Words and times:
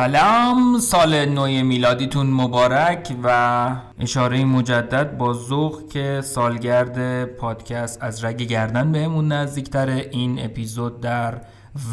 سلام 0.00 0.78
سال 0.78 1.24
نو 1.24 1.46
میلادیتون 1.64 2.26
مبارک 2.26 3.16
و 3.24 3.70
اشاره 3.98 4.44
مجدد 4.44 5.16
با 5.16 5.32
ذوق 5.32 5.88
که 5.88 6.20
سالگرد 6.24 7.24
پادکست 7.24 8.02
از 8.02 8.24
رگ 8.24 8.42
گردن 8.42 8.92
بهمون 8.92 9.32
نزدیکتره. 9.32 10.08
این 10.12 10.44
اپیزود 10.44 11.00
در 11.00 11.40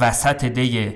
وسط 0.02 0.46
دی 0.46 0.94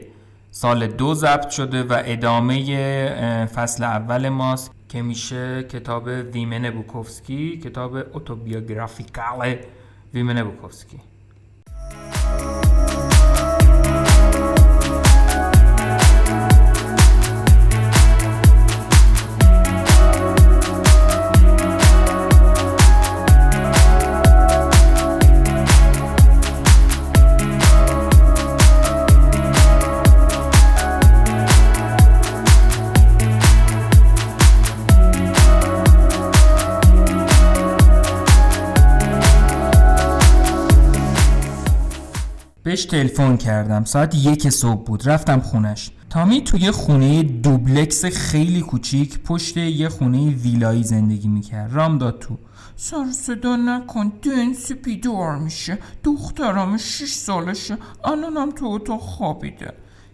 سال 0.52 0.88
دو 0.88 1.14
ضبط 1.14 1.50
شده 1.50 1.84
و 1.84 2.02
ادامه 2.06 3.46
فصل 3.56 3.84
اول 3.84 4.30
ماست 4.30 4.72
که 4.90 5.02
میشه 5.02 5.64
کتاب 5.64 6.08
ویمن 6.08 6.70
بوکوفسکی 6.70 7.58
کتاب 7.58 7.96
اوتوبیوگرافیکال 7.96 9.56
ویمن 10.14 10.44
بوکوفسکی. 10.44 11.00
بهش 42.72 42.86
تلفن 42.86 43.38
کردم. 43.38 43.84
ساعت 43.84 44.16
یک 44.16 44.50
صبح 44.50 44.84
بود. 44.84 45.10
رفتم 45.10 45.40
خونش. 45.40 45.92
تامی 46.10 46.42
توی 46.42 46.72
خونه 46.72 47.24
دوبلکس 47.24 48.06
خیلی 48.06 48.62
کوچیک 48.62 49.20
پشت 49.20 49.58
یه 49.58 49.90
خونه 49.90 50.30
ویلایی 50.30 50.84
زندگی 50.84 51.28
می‌کرد. 51.28 51.74
رام 51.74 51.98
داد 51.98 52.20
تو. 52.20 52.38
سر 52.76 53.12
صدا 53.12 53.56
نکن. 53.56 54.12
دنسی 54.22 54.74
بیدار 54.74 55.38
میشه. 55.38 55.78
دخترم 56.04 56.78
شش 56.78 57.14
سالشه. 57.14 57.78
الانم 58.04 58.52
تو 58.52 58.66
اتاق 58.66 59.02
خوابیده. 59.02 59.74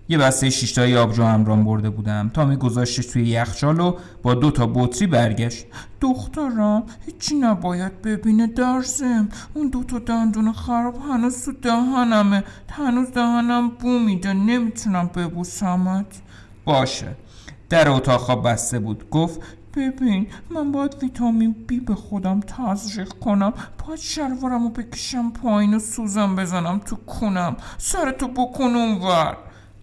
یه 0.10 0.18
بسته 0.18 0.50
شیشتایی 0.50 0.96
آبجو 0.98 1.24
همرام 1.24 1.66
برده 1.66 1.90
بودم. 1.90 2.32
تا 2.34 2.46
می 2.46 2.56
گذاشتش 2.56 3.06
توی 3.06 3.28
یخچال 3.28 3.80
و 3.80 3.98
با 4.24 4.34
دو 4.34 4.52
تا 4.52 4.68
بطری 4.68 5.08
برگشت. 5.08 5.66
دخترم 6.02 6.84
هیچی 7.06 7.36
نباید 7.36 8.02
ببینه 8.02 8.48
درزم. 8.48 9.30
اون 9.54 9.70
دو 9.70 9.84
تا 9.84 10.00
دندون 10.00 10.54
خراب 10.54 10.98
هنوز 11.10 11.46
تو 11.46 11.52
دهنمه. 11.52 12.44
هنوز 12.70 13.12
دهنم 13.12 13.70
بو 13.70 14.00
میده. 14.00 14.34
نمی‌تونم 14.34 15.10
ببوسمت. 15.16 16.22
باشه. 16.66 17.16
در 17.70 17.90
اتاق 17.90 18.22
خواب 18.22 18.48
بسته 18.48 18.80
بود. 18.80 19.10
گفت 19.10 19.42
ببین 19.76 20.28
من 20.50 20.72
باید 20.72 20.96
ویتامین 21.04 21.56
بی 21.68 21.80
به 21.80 21.96
خودم 21.96 22.40
تزریق 22.40 23.10
کنم. 23.10 23.54
باید 23.88 24.00
شلوارم 24.00 24.64
رو 24.64 24.70
بکشم 24.70 25.32
پایین 25.32 25.74
و 25.74 25.80
سوزم 25.80 26.36
بزنم 26.36 26.80
تو 26.80 26.96
کنم 26.96 27.56
سرتو 27.78 28.28
بکن 28.28 28.64
اونور. 28.64 29.38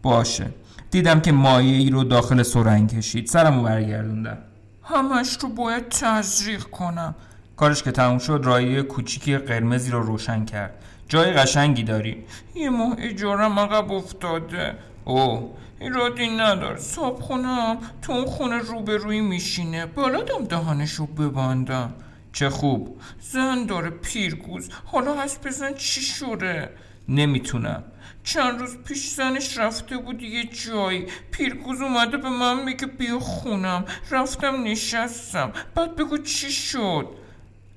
باشه. 0.04 0.46
دیدم 0.90 1.20
که 1.20 1.32
مایه 1.32 1.76
ای 1.76 1.90
رو 1.90 2.04
داخل 2.04 2.42
سرنگ 2.42 2.98
کشید. 2.98 3.26
سرمو 3.26 3.62
برگردوندم. 3.62 4.38
همش 4.82 5.38
رو 5.40 5.48
باید 5.48 5.88
تزریق 5.88 6.62
کنم. 6.62 7.14
کارش 7.56 7.82
که 7.82 7.92
تموم 7.92 8.18
شد 8.18 8.40
رایه 8.44 8.82
کوچیکی 8.82 9.38
قرمزی 9.38 9.90
رو 9.90 10.02
روشن 10.02 10.44
کرد. 10.44 10.74
جای 11.08 11.32
قشنگی 11.32 11.82
داری. 11.82 12.24
یه 12.54 12.70
ماه 12.70 12.94
اجارم 12.98 13.58
عقب 13.58 13.92
افتاده. 13.92 14.74
او 15.04 15.54
ایرادی 15.80 16.28
ندار. 16.36 16.76
صاحب 16.76 17.14
خونم 17.14 17.76
تو 18.02 18.12
اون 18.12 18.24
خونه 18.24 18.58
روبروی 18.58 19.20
میشینه. 19.20 19.86
بلدم 19.86 20.44
دهانشو 20.48 21.06
ببندم. 21.06 21.94
چه 22.32 22.50
خوب. 22.50 23.00
زن 23.20 23.66
داره 23.66 23.90
پیرگوز. 23.90 24.70
حالا 24.84 25.14
هست 25.14 25.46
بزن 25.46 25.74
چی 25.74 26.00
شده 26.00 26.70
نمی‌تونم. 27.08 27.82
چند 28.24 28.60
روز 28.60 28.76
پیش 28.76 29.10
زنش 29.10 29.58
رفته 29.58 29.96
بود 29.96 30.22
یه 30.22 30.44
جایی. 30.44 31.06
پیرگوز 31.30 31.80
اومده 31.80 32.16
به 32.16 32.28
من 32.28 32.62
میگه 32.62 32.86
بیا 32.86 33.18
خونم. 33.18 33.84
رفتم 34.10 34.62
نشستم. 34.62 35.52
بعد 35.74 35.96
بگو 35.96 36.18
چی 36.18 36.52
شد؟ 36.52 37.08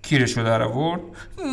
کیرشو 0.02 0.44
در 0.44 0.62
آورد؟ 0.62 1.02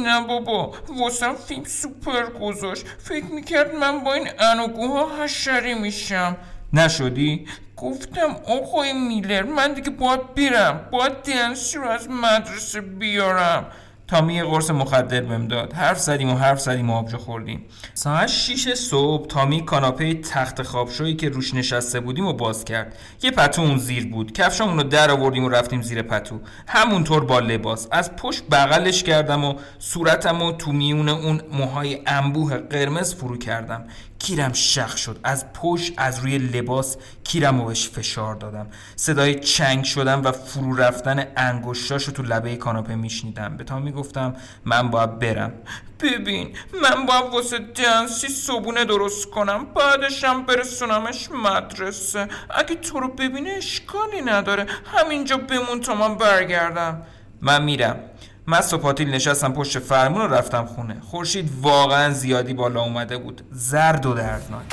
نه 0.04 0.26
بابا 0.26 0.74
واسم 0.88 1.34
فیلم 1.34 1.64
سوپر 1.64 2.26
گذاشت. 2.26 2.86
فکر 2.98 3.24
می‌کرد 3.24 3.74
من 3.74 4.04
با 4.04 4.14
این 4.14 4.28
انوگوها 4.38 5.22
حشری 5.22 5.74
میشم. 5.74 6.36
نشدی؟ 6.72 7.46
گفتم 7.76 8.36
آقای 8.46 8.92
میلر 8.92 9.42
من 9.42 9.72
دیگه 9.72 9.90
باید 9.90 10.34
بیرم 10.34 10.88
باید 10.92 11.12
دنسی 11.12 11.78
رو 11.78 11.88
از 11.88 12.08
مدرسه 12.08 12.80
بیارم. 12.80 13.66
تامی 14.08 14.34
یه 14.34 14.44
قرص 14.44 14.70
مخدر 14.70 15.20
بهم 15.20 15.48
داد. 15.48 15.72
حرف 15.72 15.98
زدیم 15.98 16.30
و 16.30 16.34
حرف 16.34 16.60
زدیم 16.60 16.90
و 16.90 16.94
آبجو 16.94 17.18
خوردیم. 17.18 17.64
ساعت 17.94 18.28
6 18.28 18.74
صبح 18.74 19.26
تامی 19.26 19.64
کاناپه 19.64 20.14
تخت 20.14 20.62
خوابشویی 20.62 21.16
که 21.16 21.28
روش 21.28 21.54
نشسته 21.54 22.00
بودیم 22.00 22.26
و 22.26 22.32
باز 22.32 22.64
کرد. 22.64 22.96
یه 23.22 23.30
پتو 23.30 23.62
اون 23.62 23.78
زیر 23.78 24.06
بود. 24.06 24.32
کفشامون 24.32 24.76
رو 24.76 24.82
در 24.82 25.10
آوردیم 25.10 25.44
و 25.44 25.48
رفتیم 25.48 25.82
زیر 25.82 26.02
پتو. 26.02 26.40
همونطور 26.66 27.24
با 27.24 27.38
لباس. 27.38 27.88
از 27.90 28.16
پشت 28.16 28.42
بغلش 28.50 29.02
کردم 29.02 29.44
و 29.44 29.54
صورتم 29.78 30.42
و 30.42 30.52
تو 30.52 30.72
میون 30.72 31.08
اون 31.08 31.40
موهای 31.52 32.00
انبوه 32.06 32.56
قرمز 32.56 33.14
فرو 33.14 33.38
کردم. 33.38 33.84
کیرم 34.24 34.52
شخ 34.52 34.96
شد. 34.96 35.20
از 35.24 35.52
پشت 35.52 35.92
از 35.96 36.18
روی 36.18 36.38
لباس 36.38 36.96
کیرم 37.24 37.66
بهش 37.66 37.88
فشار 37.88 38.34
دادم. 38.34 38.66
صدای 38.96 39.34
چنگ 39.34 39.84
شدم 39.84 40.22
و 40.24 40.32
فرو 40.32 40.76
رفتن 40.76 41.26
انگشتاشو 41.36 42.12
تو 42.12 42.22
لبه 42.22 42.56
کاناپه 42.56 42.94
میشنیدم. 42.94 43.56
به 43.56 43.64
تامی 43.64 43.92
گفتم 43.92 44.36
من 44.64 44.90
باید 44.90 45.18
برم. 45.18 45.52
ببین 46.00 46.56
من 46.82 47.06
باید 47.06 47.24
واسه 47.32 47.58
دنسی 47.58 48.28
صبونه 48.28 48.84
درست 48.84 49.30
کنم 49.30 49.64
بعدشم 49.64 50.42
برسونمش 50.42 51.28
مدرسه. 51.30 52.28
اگه 52.50 52.74
تو 52.74 53.00
رو 53.00 53.08
ببینه 53.08 53.50
اشکالی 53.50 54.20
نداره. 54.20 54.66
همینجا 54.84 55.36
بمون 55.36 55.80
تا 55.80 55.94
من 55.94 56.14
برگردم. 56.14 57.02
من 57.42 57.62
میرم. 57.62 58.00
مست 58.48 58.74
و 58.74 58.78
پاتیل 58.78 59.10
نشستم 59.10 59.52
پشت 59.52 59.78
فرمون 59.78 60.22
و 60.22 60.26
رفتم 60.26 60.64
خونه. 60.64 61.00
خورشید 61.00 61.50
واقعا 61.62 62.10
زیادی 62.10 62.54
بالا 62.54 62.82
اومده 62.82 63.18
بود. 63.18 63.42
زرد 63.50 64.06
و 64.06 64.14
دردناک. 64.14 64.64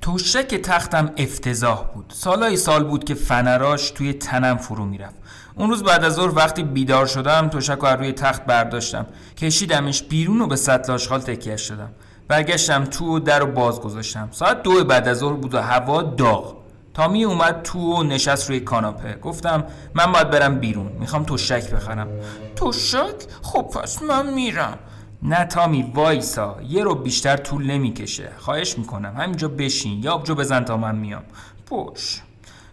توشک 0.00 0.54
تختم 0.54 1.12
افتضاح 1.16 1.84
بود. 1.94 2.12
سالای 2.14 2.56
سال 2.56 2.84
بود 2.84 3.04
که 3.04 3.14
فنراش 3.14 3.90
توی 3.90 4.12
تنم 4.12 4.56
فرو 4.56 4.84
می‌رفت. 4.84 5.25
اون 5.58 5.70
روز 5.70 5.82
بعد 5.82 6.04
از 6.04 6.14
ظهر 6.14 6.34
وقتی 6.34 6.62
بیدار 6.62 7.06
شدم 7.06 7.48
تشک 7.48 7.78
رو 7.78 7.86
روی 7.86 8.12
تخت 8.12 8.44
برداشتم. 8.44 9.06
کشیدمش 9.36 10.02
بیرون 10.02 10.40
و 10.40 10.46
به 10.46 10.56
سطل 10.56 10.92
آشغال 10.92 11.20
تکیه 11.20 11.56
شدم. 11.56 11.90
برگشتم 12.28 12.84
تو 12.84 13.16
و 13.16 13.18
در 13.18 13.38
رو 13.38 13.46
باز 13.46 13.80
گذاشتم. 13.80 14.28
ساعت 14.32 14.62
دو 14.62 14.84
بعد 14.84 15.08
از 15.08 15.18
ظهر 15.18 15.32
بود 15.32 15.54
و 15.54 15.60
هوا 15.60 16.02
داغ. 16.02 16.56
تامی 16.94 17.24
اومد 17.24 17.62
تو 17.62 17.78
و 17.78 18.02
نشست 18.02 18.48
روی 18.48 18.60
کاناپه. 18.60 19.18
گفتم 19.22 19.64
من 19.94 20.12
باید 20.12 20.30
برم 20.30 20.58
بیرون. 20.58 20.92
می‌خوام 21.00 21.24
تشک 21.24 21.70
بخرم. 21.70 22.08
تشک؟ 22.56 23.14
خب 23.42 23.62
پس 23.62 24.02
من 24.02 24.34
میرم. 24.34 24.78
نه 25.22 25.44
تامی 25.44 25.92
وایسا. 25.94 26.56
یه 26.68 26.84
رو 26.84 26.94
بیشتر 26.94 27.36
طول 27.36 27.66
نمی‌کشه. 27.66 28.30
خواهش 28.38 28.78
می‌کنم. 28.78 29.14
همینجا 29.16 29.48
بشین. 29.48 30.02
یا 30.02 30.12
آبجو 30.12 30.34
بزن 30.34 30.64
تا 30.64 30.76
من 30.76 30.94
میام. 30.94 31.22
پوش 31.66 32.20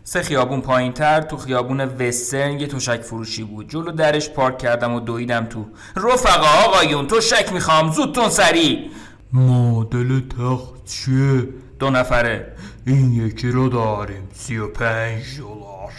سه 0.05 0.23
خیابون 0.23 0.61
پایین 0.61 0.93
تر 0.93 1.21
تو 1.21 1.37
خیابون 1.37 1.81
وسترن 1.81 2.59
یه 2.59 2.67
تشک 2.67 3.01
فروشی 3.01 3.43
بود. 3.43 3.69
جلو 3.69 3.91
درش 3.91 4.29
پارک 4.29 4.57
کردم 4.57 4.93
و 4.93 4.99
دویدم 4.99 5.45
تو. 5.45 5.65
رفقا 5.95 6.47
آقایون 6.65 7.07
تشک 7.07 7.53
می‌خوام. 7.53 7.91
زودتون 7.91 8.29
سری 8.29 8.91
مدل 9.33 10.19
تخت 10.19 10.85
چیه؟ 10.85 11.49
دو 11.79 11.89
نفره. 11.89 12.55
این 12.87 13.13
یکی 13.13 13.47
رو 13.47 13.69
داریم. 13.69 14.29
سی 14.33 14.57
و 14.57 14.67
پنج 14.67 15.37
دلار. 15.37 15.91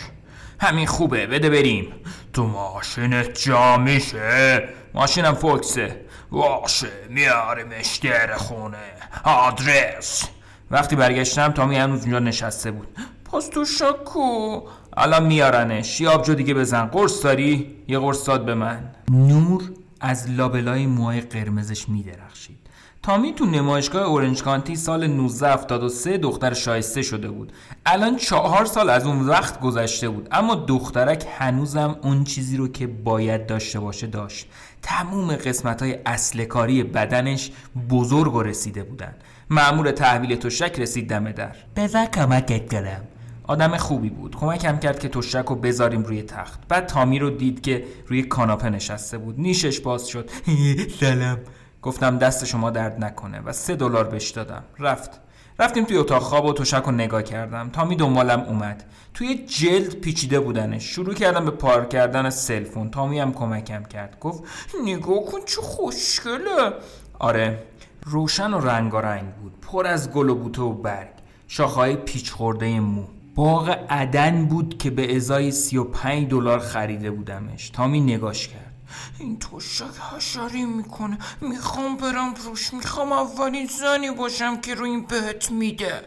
همین 0.61 0.87
خوبه. 0.87 1.27
بده 1.27 1.51
بریم. 1.51 1.93
تو 2.33 2.47
ماشینت 2.47 3.43
جا 3.43 3.77
میشه؟ 3.77 4.69
ماشینم 4.95 5.35
فوکسه. 5.35 6.05
باشه 6.31 6.89
میاریمش 7.09 7.97
در 7.97 8.37
خونه. 8.37 8.77
آدرس. 9.25 10.25
وقتی 10.71 10.97
برگشتم 10.97 11.53
تامی 11.53 11.77
هنوز 11.77 12.01
اونجا 12.01 12.19
نشسته 12.19 12.71
بود. 12.71 12.89
پس 13.35 13.49
تو 13.49 13.65
شکو 13.65 14.61
الان 14.97 15.27
میارنش. 15.27 16.01
یه 16.01 16.09
آبجو 16.09 16.35
دیگه 16.35 16.55
بزن. 16.55 16.87
قرص 16.87 17.25
داری؟ 17.25 17.77
یه 17.89 17.99
قرص 17.99 18.27
داد 18.27 18.45
به 18.45 18.55
من. 18.55 18.91
نور 19.11 19.63
از 20.01 20.31
لابلای 20.31 20.87
موهای 20.87 21.21
قرمزش 21.21 21.89
میدرخشید. 21.89 22.59
تامی 23.03 23.33
تو 23.33 23.47
نمایشگاه 23.47 24.03
اورنج 24.03 24.43
کانتی 24.43 24.77
سال 24.77 25.05
1973 25.05 26.19
دختر 26.19 26.55
شایسته 26.55 27.03
شده 27.03 27.31
بود. 27.31 27.53
الان 27.87 28.17
چهار 28.17 28.65
سال 28.65 28.91
از 28.91 29.07
اون 29.07 29.21
وقت 29.21 29.61
گذشته 29.61 30.09
بود. 30.09 30.29
اما 30.33 30.55
دخترک 30.55 31.27
هنوزم 31.39 31.97
اون 32.03 32.25
چیزی 32.25 32.57
رو 32.57 32.69
که 32.69 32.87
باید 32.87 33.47
داشته 33.47 33.81
باشه 33.81 34.07
داشت. 34.07 34.47
تموم 34.83 35.37
قسمت 35.37 35.83
های 35.83 35.99
اصل 36.07 36.45
کاری 36.45 36.83
بدنش 36.83 37.51
بزرگ 37.91 38.35
و 38.35 38.43
رسیده 38.43 38.83
بودن. 38.83 39.15
معمور 39.51 39.91
تحویل 39.91 40.37
تشک 40.37 40.81
رسید 40.81 41.09
دم 41.09 41.33
در. 41.33 41.57
بذار 41.77 42.07
کمکت 42.07 42.73
کنم. 42.73 43.01
آدم 43.47 43.77
خوبی 43.77 44.11
بود. 44.11 44.37
کمکم 44.37 44.79
کرد 44.79 44.99
که 44.99 45.09
تشک 45.09 45.45
رو 45.45 45.55
بذاریم 45.57 46.03
روی 46.03 46.23
تخت. 46.23 46.61
بعد 46.69 46.87
تامی 46.87 47.19
رو 47.19 47.31
دید 47.31 47.61
که 47.61 47.85
روی 48.07 48.23
کاناپه 48.23 48.71
نشسته 48.71 49.19
بود. 49.19 49.41
نیشش 49.41 49.81
باز 49.81 50.09
شد. 50.09 50.31
سلام. 51.01 51.39
گفتم 51.83 52.19
دست 52.19 52.45
شما 52.45 52.71
درد 52.71 53.05
نکنه 53.05 53.41
و 53.41 53.53
سه 53.53 53.77
دلار 53.77 54.05
بهش 54.05 54.31
دادم. 54.31 54.65
رفت. 54.79 55.21
رفتیم 55.59 55.85
توی 55.85 55.97
اتاق 55.97 56.23
خواب 56.23 56.45
و 56.45 56.53
تشک 56.53 56.83
رو 56.83 56.93
نگاه 56.93 57.23
کردم. 57.23 57.71
تامی 57.71 57.97
دنبالم 57.97 58.41
اومد. 58.41 58.85
توی 59.15 59.35
جلد 59.35 59.95
پیچیده 59.95 60.41
بودنش. 60.41 60.85
شروع 60.85 61.15
کردم 61.15 61.45
به 61.45 61.51
پار 61.51 61.87
کردن 61.87 62.31
سلفون 62.31 62.91
تامی 62.91 63.19
هم 63.19 63.33
کمکم 63.33 63.85
کرد. 63.85 64.19
گفت 64.21 64.43
نگاه 64.85 65.25
کن 65.25 65.39
چه 65.47 65.61
خوشگله. 65.61 66.73
آره 67.19 67.63
روشن 68.05 68.55
و 68.55 68.61
رنگارنگ 68.61 69.35
بود. 69.35 69.53
پر 69.61 69.87
از 69.87 70.11
گل 70.11 70.29
و 70.29 70.35
بوته 70.35 70.63
و 70.63 70.73
برگ. 70.73 71.09
شاخهای 71.49 71.97
پیچ 71.97 72.31
خورده 72.31 72.81
مو. 72.81 73.05
باغ 73.35 73.79
عدن 73.91 74.47
بود 74.47 74.79
که 74.79 74.91
به 74.91 75.17
ازای 75.17 75.51
35 75.51 76.31
دلار 76.31 76.59
خریده 76.59 77.11
بودمش. 77.11 77.71
تامی 77.71 78.01
نگاش 78.01 78.49
کرد. 78.49 78.75
این 79.19 79.39
تشک 79.39 79.85
حشری 80.13 80.65
می‌کنه. 80.65 81.19
می‌خوام 81.41 81.97
برم 81.97 82.35
روش. 82.47 82.75
می‌خوام 82.75 83.13
اولین 83.13 83.67
زنی 83.67 84.11
باشم 84.11 84.61
که 84.61 84.75
رو 84.75 84.85
این 84.85 85.07
بهت 85.07 85.51
میده. 85.51 86.03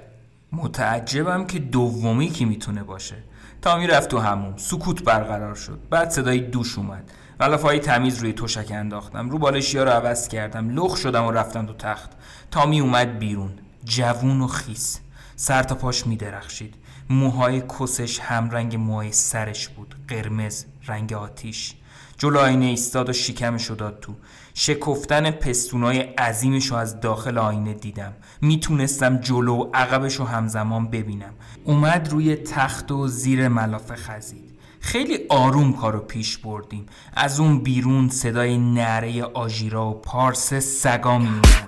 متعجبم 0.51 1.45
که 1.45 1.59
دومی 1.59 2.29
کی 2.29 2.45
می‌تونه 2.45 2.83
باشه. 2.83 3.15
تامی 3.61 3.87
رفت 3.87 4.09
تو 4.09 4.19
هموم 4.19 4.57
سکوت 4.57 5.03
برقرار 5.03 5.55
شد. 5.55 5.79
بعد 5.89 6.09
صدای 6.09 6.39
دوش 6.39 6.77
اومد. 6.77 7.11
های 7.39 7.79
تمیز 7.79 8.19
روی 8.19 8.33
تشک 8.33 8.71
انداختم. 8.71 9.29
رو 9.29 9.37
بالشیا 9.37 9.83
رو 9.83 9.89
عوض 9.89 10.27
کردم. 10.27 10.69
لخ 10.69 10.95
شدم 10.97 11.25
و 11.25 11.31
رفتم 11.31 11.65
تو 11.65 11.73
تخت. 11.73 12.11
تامی 12.51 12.79
اومد 12.79 13.19
بیرون. 13.19 13.51
جوون 13.83 14.41
و 14.41 14.47
خیس. 14.47 14.99
سر 15.35 15.63
تا 15.63 15.75
پاش 15.75 16.07
میدرخشید. 16.07 16.75
موهای 17.09 17.61
کسش 17.61 18.19
همرنگ 18.19 18.75
موهای 18.75 19.11
سرش 19.11 19.67
بود 19.67 19.95
قرمز 20.07 20.65
رنگ 20.87 21.13
آتیش. 21.13 21.73
جلو 22.17 22.39
آینه 22.39 22.65
ایستاد 22.65 23.09
و 23.09 23.13
شکمشو 23.13 23.75
داد 23.75 23.99
تو. 23.99 24.15
شکفتن 24.53 25.31
پستونای 25.31 25.99
عظیمشو 25.99 26.75
از 26.75 26.99
داخل 26.99 27.37
آینه 27.37 27.73
دیدم. 27.73 28.13
می‌تونستم 28.41 29.17
جلو 29.17 29.55
و 29.55 29.69
عقبشو 29.73 30.25
همزمان 30.25 30.87
ببینم. 30.87 31.33
اومد 31.63 32.09
روی 32.11 32.35
تخت 32.35 32.91
و 32.91 33.07
زیر 33.07 33.47
ملافه 33.47 33.95
خزید. 33.95 34.59
خیلی 34.79 35.19
آروم 35.29 35.73
کارو 35.73 35.99
پیش 35.99 36.37
بردیم. 36.37 36.85
از 37.13 37.39
اون 37.39 37.59
بیرون 37.59 38.09
صدای 38.09 38.57
نره 38.57 39.23
آژیرا 39.23 39.89
و 39.89 39.93
پارس 39.93 40.53
سگا 40.53 41.17
میومد 41.17 41.66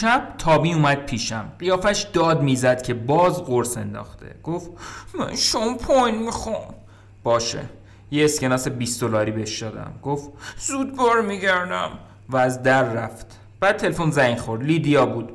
شب 0.00 0.34
تابی 0.38 0.72
اومد 0.72 1.06
پیشم. 1.06 1.52
قیافش 1.58 2.06
داد 2.12 2.42
می‌زد 2.42 2.82
که 2.82 2.94
باز 2.94 3.44
قرص 3.44 3.76
انداخته. 3.76 4.34
گفت 4.44 4.70
من 5.18 5.36
شامپاین 5.36 6.18
می‌خوام. 6.18 6.74
باشه. 7.22 7.64
یه 8.10 8.24
اسکناس 8.24 8.68
20 8.68 9.00
دلاری 9.00 9.30
بهش 9.30 9.62
دادم. 9.62 9.92
گفت 10.02 10.30
زود 10.58 10.96
بار 10.96 11.20
میگردم. 11.20 11.90
و 12.28 12.36
از 12.36 12.62
در 12.62 12.82
رفت. 12.82 13.26
بعد 13.60 13.76
تلفن 13.76 14.10
زنگ 14.10 14.38
خورد. 14.38 14.62
لیدیا 14.62 15.06
بود. 15.06 15.32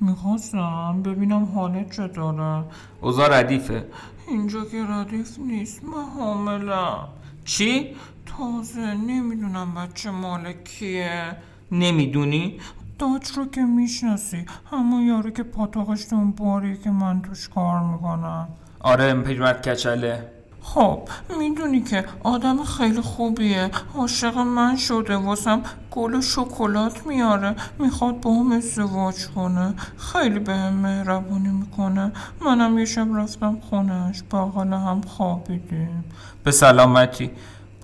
می‌خواستم 0.00 1.02
ببینم 1.02 1.44
حالت 1.44 1.92
چطوره. 1.92 2.64
اوزا 3.00 3.26
ردیفه. 3.26 3.84
اینجا 4.28 4.64
که 4.64 4.84
ردیف 4.88 5.38
نیست 5.38 5.84
من 5.84 6.04
حاملم. 6.18 7.08
چی؟ 7.44 7.96
تازه 8.26 8.94
نمی‌دونم 8.94 9.74
بچه 9.74 10.10
مال 10.10 10.52
کیه. 10.52 11.36
نمی‌دونی؟ 11.72 12.60
داج 13.04 13.30
رو 13.36 13.46
که 13.46 13.60
می‌شناسی. 13.60 14.46
همون 14.70 15.02
یارو 15.02 15.30
که 15.30 15.42
پاتاقش 15.42 16.12
اون 16.12 16.30
باری 16.30 16.76
که 16.76 16.90
من 16.90 17.22
توش 17.22 17.48
کار 17.48 17.80
می‌کنم. 17.80 18.48
آره 18.80 19.14
پیرمرد 19.14 19.68
کچله. 19.68 20.30
خب 20.62 21.08
می‌دونی 21.38 21.80
که 21.80 22.04
آدم 22.22 22.64
خیلی 22.64 23.00
خوبیه. 23.00 23.70
عاشق 23.94 24.38
من 24.38 24.76
شده 24.76 25.16
واسم 25.16 25.60
گل 25.90 26.14
و 26.14 26.20
شکلات 26.20 27.06
میاره. 27.06 27.56
می‌خواد 27.78 28.20
با 28.20 28.34
هم 28.34 28.52
ازدواج 28.52 29.26
کنه. 29.26 29.74
خیلی 29.96 30.38
به 30.38 30.54
هم 30.54 30.72
مهربونی 30.74 31.48
می‌کنه. 31.48 32.12
منم 32.44 32.78
یه 32.78 32.84
شب 32.84 33.08
رفتم 33.16 33.58
خونش 33.70 34.22
بغل 34.32 34.72
هم 34.72 35.00
خوابیدیم. 35.00 36.04
به 36.44 36.50
سلامتی. 36.50 37.30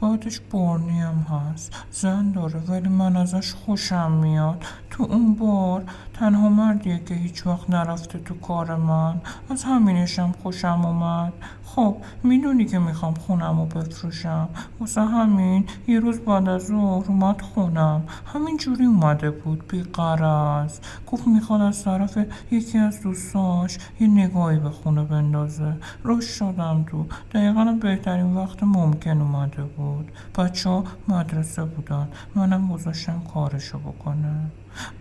بعدش 0.02 0.40
بارنی 0.50 1.00
هم 1.00 1.26
هست. 1.30 1.72
زن 1.90 2.32
داره 2.32 2.60
ولی 2.60 2.88
من 2.88 3.16
ازش 3.16 3.54
خوشم 3.54 4.12
میاد. 4.12 4.64
تو 4.90 5.02
اون 5.02 5.34
بار 5.34 5.84
تنها 6.20 6.48
مردیه 6.48 6.98
که 6.98 7.14
هیچ 7.14 7.46
وقت 7.46 7.70
نرفته 7.70 8.18
تو 8.18 8.34
کار 8.34 8.76
من 8.76 9.20
از 9.50 9.64
همینشم 9.64 10.34
خوشم 10.42 10.80
اومد. 10.84 11.32
خب 11.64 11.96
می‌دونی 12.22 12.64
که 12.64 12.78
می‌خوام 12.78 13.14
خونم 13.14 13.60
رو 13.60 13.66
بفروشم. 13.66 14.48
واسه 14.80 15.00
همین 15.00 15.64
یه 15.86 16.00
روز 16.00 16.20
بعد 16.20 16.48
از 16.48 16.66
ظهر 16.66 17.04
اومد 17.08 17.40
خونم. 17.40 18.02
همین 18.26 18.56
جوری 18.56 18.84
اومده 18.84 19.30
بود 19.30 19.68
بی 19.68 19.82
قرض 19.82 20.80
گفت 21.06 21.26
می‌خواد 21.26 21.60
از 21.60 21.84
طرف 21.84 22.18
یکی 22.50 22.78
از 22.78 23.00
دوستاش 23.00 23.78
یه 24.00 24.08
نگاهی 24.08 24.58
به 24.58 24.70
خونه 24.70 25.04
بندازه. 25.04 25.76
روش 26.02 26.24
شدم 26.24 26.84
تو. 26.90 27.06
دقیقا 27.34 27.78
بهترین 27.82 28.34
وقت 28.36 28.62
ممکن 28.62 29.20
اومده 29.20 29.62
بود. 29.62 30.12
بچه 30.38 30.82
مدرسه 31.08 31.64
بودن. 31.64 32.08
منم 32.34 32.68
گذاشتم 32.68 33.22
کارشو 33.34 33.78
بکنه 33.78 34.50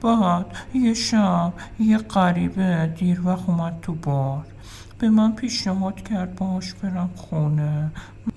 بعد 0.02 0.46
یه 0.74 0.94
شب 0.94 1.54
یه 1.80 1.98
غریبه 1.98 2.94
دیر 2.98 3.28
وقت 3.28 3.50
اومد 3.50 3.80
تو 3.82 3.94
بار. 3.94 4.46
به 5.00 5.10
من 5.10 5.32
پیشنهاد 5.32 5.96
کرد 6.04 6.36
باش 6.36 6.74
برم 6.74 7.10
خونه. 7.16 7.92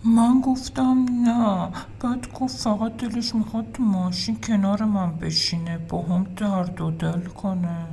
من 0.05 0.41
گفتم 0.41 1.07
نه 1.25 1.69
بعد 2.01 2.33
گفت 2.33 2.57
فقط 2.57 2.97
دلش 2.97 3.35
می‌خواد 3.35 3.73
تو 3.73 3.83
ماشین 3.83 4.41
کنار 4.41 4.85
من 4.85 5.13
بشینه 5.13 5.79
با 5.79 6.03
هم 6.03 6.27
درد 6.37 6.81
و 6.81 6.91
دل 6.91 7.21
کنه. 7.21 7.87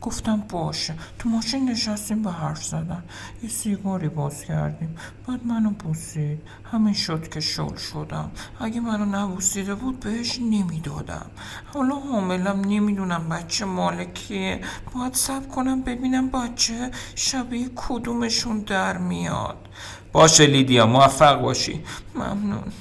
گفتم 0.00 0.44
باشه. 0.48 0.94
تو 1.18 1.28
ماشین 1.28 1.70
نشستیم 1.70 2.22
به 2.22 2.30
حرف 2.30 2.64
زدن. 2.64 3.02
یه 3.42 3.48
سیگاری 3.48 4.08
باز 4.08 4.44
کردیم. 4.44 4.96
بعد 5.28 5.46
منو 5.46 5.70
بوسید. 5.70 6.42
همین 6.72 6.94
شد 6.94 7.28
که 7.28 7.40
شل 7.40 7.76
شدم. 7.76 8.30
اگه 8.60 8.80
منو 8.80 9.04
نبوسیده 9.04 9.74
بود 9.74 10.00
بهش 10.00 10.38
نمی‌دادم. 10.38 11.26
حالا 11.74 11.94
حاملم 11.94 12.60
نمی‌دونم 12.60 13.28
بچه 13.28 13.64
مالکیه 13.64 14.60
باید 14.94 15.14
سب 15.14 15.48
کنم 15.48 15.82
ببینم 15.82 16.28
بچه 16.30 16.90
شبیه 17.14 17.68
کدومشون 17.76 18.58
در 18.58 18.98
میاد. 18.98 19.68
باشه 20.12 20.46
لیدیا 20.46 20.86
موفق 20.86 21.40
باشی. 21.40 21.84
ممنون. 22.14 22.72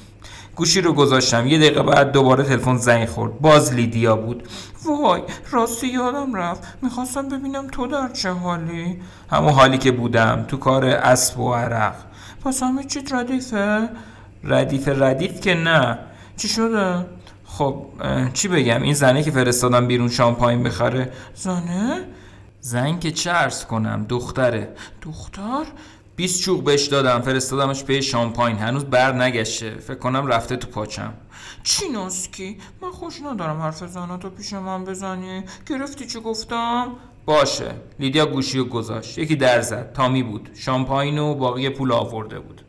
گوشی 0.57 0.81
رو 0.81 0.93
گذاشتم. 0.93 1.47
یه 1.47 1.57
دقیقه 1.57 1.83
بعد 1.83 2.11
دوباره 2.11 2.43
تلفن 2.43 2.77
زنگ 2.77 3.07
خورد. 3.07 3.39
باز 3.39 3.73
لیدیا 3.73 4.15
بود. 4.15 4.47
وای 4.85 5.21
راستی 5.51 5.87
یادم 5.87 6.35
رفت. 6.35 6.63
می‌خواستم 6.81 7.29
ببینم 7.29 7.67
تو 7.67 7.87
در 7.87 8.09
چه 8.09 8.31
حالی. 8.31 9.01
همون 9.31 9.53
حالی 9.53 9.77
که 9.77 9.91
بودم 9.91 10.45
تو 10.47 10.57
کار 10.57 10.85
اسب 10.85 11.39
و 11.39 11.53
عرق. 11.53 11.95
پس 12.45 12.63
همه 12.63 12.83
چی 12.83 12.99
ردیفه؟ 13.11 13.89
ردیف 14.43 14.87
ردیف 14.87 15.41
که 15.41 15.55
نه. 15.55 15.99
چی 16.37 16.47
شده؟ 16.47 17.05
خب 17.45 17.85
چی 18.33 18.47
بگم؟ 18.47 18.81
این 18.81 18.93
زنه 18.93 19.23
که 19.23 19.31
فرستادم 19.31 19.87
بیرون 19.87 20.09
شامپاین 20.09 20.63
بخره. 20.63 21.11
زنه؟ 21.35 22.03
زن 22.61 22.99
که 22.99 23.11
چه 23.11 23.31
ارز 23.31 23.65
کنم 23.65 24.05
دختره. 24.09 24.69
دختر؟ 25.01 25.65
20 26.17 26.41
چوق 26.41 26.63
بهش 26.63 26.87
دادم 26.87 27.21
فرستادمش 27.21 27.83
به 27.83 28.01
شامپاین. 28.01 28.57
هنوز 28.57 28.85
بر 28.85 29.11
نگشته. 29.11 29.75
فکر 29.75 29.97
کنم 29.97 30.27
رفته 30.27 30.55
تو 30.57 30.67
پاچم. 30.67 31.13
چی 31.63 31.89
ناسکی؟ 31.89 32.57
من 32.81 32.91
خوش 32.91 33.21
ندارم 33.21 33.61
حرف 33.61 33.77
زناتو 33.87 34.29
پیش 34.29 34.53
من 34.53 34.85
بزنی. 34.85 35.43
گرفتی 35.69 36.07
چی 36.07 36.19
گفتم؟ 36.19 36.91
باشه. 37.25 37.71
لیدیا 37.99 38.25
گوشی 38.25 38.59
و 38.59 38.65
گذاشت. 38.65 39.17
یکی 39.17 39.35
در 39.35 39.61
زد. 39.61 39.93
تامی 39.93 40.23
بود. 40.23 40.49
شامپاین 40.55 41.17
و 41.17 41.35
باقی 41.35 41.69
پول 41.69 41.91
آورده 41.91 42.39
بود. 42.39 42.61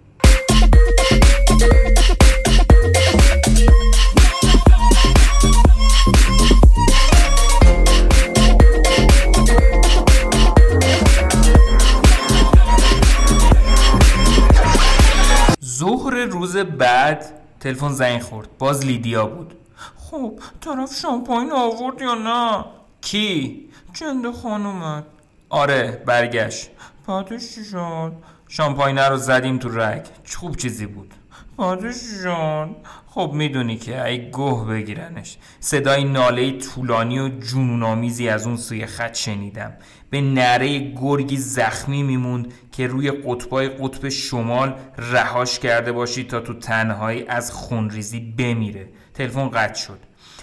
تلفن 17.61 17.93
زنگ 17.93 18.23
خورد. 18.23 18.49
باز 18.59 18.87
لیدیا 18.87 19.27
بود. 19.27 19.55
خب 19.97 20.41
طرف 20.61 20.95
شامپاین 20.95 21.53
آورد 21.53 22.00
یا 22.03 22.15
نه؟ 22.15 22.65
کی؟ 23.00 23.69
جنده 23.95 24.33
خانومت؟ 24.33 25.05
آره 25.49 26.03
برگشت. 26.07 26.71
بعدش 27.07 27.55
چی 27.55 27.65
شد؟ 27.65 28.12
شامپاینه 28.49 29.09
رو 29.09 29.17
زدیم 29.17 29.59
تو 29.59 29.69
رگ. 29.69 30.07
خوب 30.37 30.57
چیزی 30.57 30.87
بود. 30.87 31.15
بعدش 31.59 31.97
جان 32.25 32.77
خب 33.07 33.31
می‌دونی 33.35 33.77
که 33.77 34.05
ای 34.05 34.31
گوه 34.31 34.67
بگیرنش. 34.67 35.37
صدای 35.61 36.05
ناله 36.05 36.59
طولانی 36.59 37.19
و 37.19 37.29
جنونآمیزی 37.29 38.29
از 38.29 38.47
اون 38.47 38.57
سوی 38.57 38.87
خط 38.87 39.15
شنیدم. 39.15 39.73
به 40.11 40.21
نره 40.21 40.79
گرگی 40.79 41.37
زخمی 41.37 42.03
میموند 42.03 42.53
که 42.73 42.87
روی 42.87 43.11
قطبای 43.11 43.69
قطب 43.69 44.09
شمال 44.09 44.75
رهاش 44.99 45.59
کرده 45.59 45.93
باشید 45.93 46.29
تا 46.29 46.41
تو 46.41 46.55
تنهایی 46.55 47.27
از 47.27 47.53
خونریزی 47.53 48.21
بمیره. 48.21 48.88
تلفن 49.15 49.49
قطع 49.49 49.81
شد. 49.81 49.99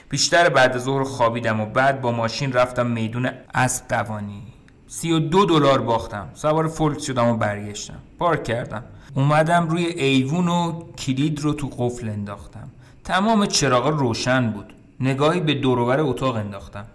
بیشتر 0.10 0.50
بعد 0.50 0.78
ظهر 0.78 1.04
خوابیدم 1.04 1.62
و 1.62 1.66
بعد 1.66 2.02
با 2.02 2.12
ماشین 2.12 2.54
رفتم 2.54 2.88
میدون 2.88 3.30
اسب 3.54 3.88
دوانی 3.88 4.42
سی 4.88 5.12
و 5.12 5.20
دو 5.20 5.46
دلار 5.46 5.82
باختم. 5.82 6.30
سوار 6.34 6.68
فولکس 6.68 7.06
شدم 7.06 7.28
و 7.28 7.38
برگشتم. 7.38 8.00
پارک 8.20 8.44
کردم. 8.44 8.84
اومدم 9.14 9.68
روی 9.70 9.86
ایوون 9.86 10.48
و 10.48 10.84
کلید 10.94 11.40
رو 11.40 11.54
تو 11.54 11.70
قفل 11.78 12.10
انداختم. 12.10 12.72
تمام 13.04 13.46
چراغ 13.46 13.88
روشن 13.88 14.52
بود. 14.52 14.74
نگاهی 15.00 15.40
به 15.40 15.54
دوروبر 15.54 16.00
اتاق 16.00 16.36
انداختم. 16.36 16.86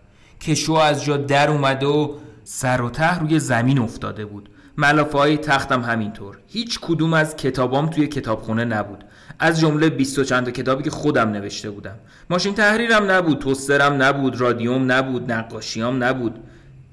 کشو 0.41 0.73
از 0.73 1.05
جا 1.05 1.17
در 1.17 1.51
اومده 1.51 1.87
و 1.87 2.15
سر 2.53 2.83
و 2.83 2.91
ته 2.91 3.19
روی 3.19 3.39
زمین 3.39 3.79
افتاده 3.79 4.25
بود. 4.25 4.49
ملافه 4.77 5.19
های 5.19 5.37
تختم 5.37 5.83
همینطور. 5.83 6.39
هیچ 6.49 6.79
کدوم 6.81 7.15
از 7.15 7.37
کتابام 7.37 7.91
توی 7.91 8.07
کتابخونه 8.07 8.65
نبود. 8.65 9.05
از 9.39 9.61
جمله 9.61 9.89
بیست 9.89 10.19
و 10.19 10.25
چند 10.25 10.51
کتابی 10.51 10.83
که 10.83 10.91
خودم 10.91 11.29
نوشته 11.29 11.71
بودم. 11.71 11.95
ماشین 12.31 12.55
تحریرم 12.55 13.11
نبود 13.11 13.39
توسترم 13.39 14.03
نبود 14.03 14.41
رادیوم 14.41 14.93
نبود 14.93 15.33
نقاشیام 15.33 16.05
نبود. 16.05 16.39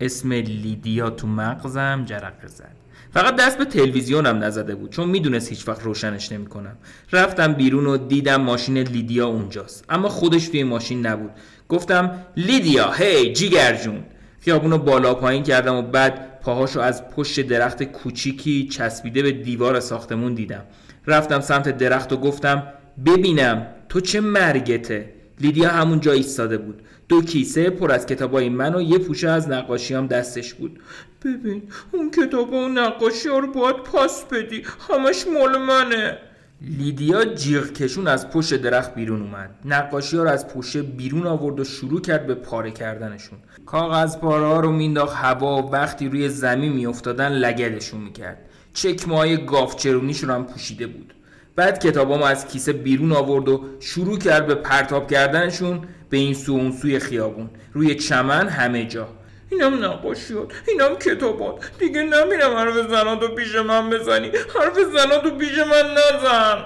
اسم 0.02 0.32
لیدیا 0.32 1.10
تو 1.10 1.28
مغزم 1.28 2.04
جرقه 2.06 2.48
زد. 2.48 2.76
فقط 3.14 3.36
دست 3.36 3.58
به 3.58 3.66
تلویزیونم 3.66 4.44
نزده 4.44 4.76
بود 4.76 4.90
چون 4.90 5.10
می‌دونست 5.10 5.50
هیچ 5.50 5.68
وقت 5.68 5.84
روشنش 5.84 6.32
نمی‌کنم. 6.32 6.78
رفتم 7.12 7.54
بیرون 7.54 7.86
و 7.86 7.98
دیدم 7.98 8.42
ماشین 8.42 8.78
لیدیا 8.78 9.28
اونجاست. 9.28 9.86
اما 9.90 10.10
خودش 10.10 10.48
توی 10.48 10.64
ماشین 10.64 11.08
نبود. 11.08 11.32
گفتم 11.70 12.12
لیدیا 12.36 12.92
هی 12.92 13.34
جیگر 13.34 13.76
جون. 13.76 14.04
خیابون 14.40 14.72
رو 14.72 14.78
بالا 14.78 15.14
پایین 15.14 15.44
کردم 15.44 15.76
و 15.76 15.82
بعد 15.82 16.40
پاهاشو 16.42 16.80
از 16.80 17.10
پشت 17.10 17.42
درخت 17.42 17.84
کوچیکی 17.84 18.68
چسبیده 18.68 19.22
به 19.22 19.32
دیوار 19.32 19.80
ساختمون 19.80 20.34
دیدم. 20.34 20.64
رفتم 21.08 21.40
سمت 21.40 21.78
درخت 21.78 22.14
و 22.14 22.18
گفتم 22.18 22.64
ببینم 23.06 23.68
تو 23.90 24.00
چه 24.00 24.20
مرگته؟ 24.22 25.14
لیدیا 25.42 25.70
همون 25.70 26.00
جا 26.00 26.12
ایستاده 26.12 26.58
بود. 26.58 26.82
دو 27.10 27.22
کیسه 27.22 27.70
پر 27.70 27.92
از 27.92 28.06
کتابای 28.06 28.50
من 28.50 28.76
و 28.76 28.82
یه 28.82 28.98
پوشه 28.98 29.30
از 29.30 29.50
نقاشیام 29.50 30.08
دستش 30.08 30.54
بود. 30.54 30.80
ببین 31.26 31.64
اون 31.92 32.12
کتاب 32.12 32.54
و 32.54 32.68
نقاشی 32.68 33.30
ها 33.30 33.40
رو 33.40 33.52
باید 33.52 33.76
پاس 33.76 34.26
بدی 34.26 34.64
همش 34.90 35.26
مال 35.28 35.58
منه. 35.58 36.18
لیدیا 36.62 37.26
جیغ 37.26 37.74
کشون 37.74 38.08
از 38.08 38.30
پشت 38.30 38.54
درخت 38.54 38.96
بیرون 38.96 39.22
اومد. 39.22 39.50
نقاشی 39.66 40.18
ها 40.18 40.24
رو 40.24 40.30
از 40.30 40.48
پوشه 40.48 40.82
بیرون 40.82 41.28
آورد 41.28 41.60
و 41.60 41.64
شروع 41.64 42.02
کرد 42.02 42.28
به 42.28 42.36
پاره 42.36 42.72
کردنشون. 42.72 43.40
کاغذ 43.66 44.18
پاره 44.18 44.46
ها 44.46 44.60
رو 44.60 44.72
مینداخت 44.72 45.16
هوا 45.16 45.64
و 45.64 45.72
وقتی 45.72 46.10
روی 46.10 46.30
زمین 46.30 46.74
میافتادن 46.74 47.32
لگدشون 47.32 48.02
می‌کرد. 48.02 48.38
چکمه 48.74 49.16
های 49.16 49.46
گافچرونیش 49.46 50.20
رو 50.20 50.34
هم 50.34 50.46
پوشیده 50.46 50.88
بود. 50.88 51.14
بعد 51.56 51.80
کتابامو 51.80 52.24
از 52.24 52.48
کیسه 52.48 52.74
بیرون 52.74 53.12
آورد 53.12 53.50
و 53.50 53.66
شروع 53.80 54.18
کرد 54.18 54.48
به 54.48 54.56
پرتاب 54.56 55.12
کردنشون 55.12 55.82
به 56.10 56.18
این 56.18 56.34
سو 56.34 56.52
اون 56.52 56.72
سوی 56.72 57.00
خیابون. 57.00 57.50
روی 57.74 57.96
چمن 57.96 58.48
همه 58.48 58.86
جا. 58.86 59.08
اینم 59.52 59.84
نقاشیات 59.86 60.54
اینم 60.68 60.96
کتابات 60.96 61.72
دیگه 61.80 62.04
نمیرم 62.04 62.56
حرف 62.56 62.90
زناتو 62.90 63.28
پیش 63.28 63.56
من 63.56 63.90
بزنی. 63.90 64.28
حرف 64.28 64.78
زناتو 64.94 65.38
پیش 65.38 65.58
من 65.58 65.92
نزن. 65.94 66.64